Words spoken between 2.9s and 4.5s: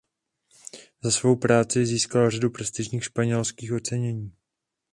španělských ocenění.